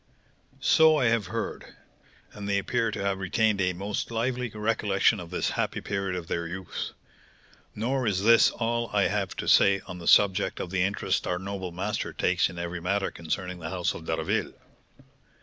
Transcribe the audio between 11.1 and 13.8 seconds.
our noble master takes in every matter concerning the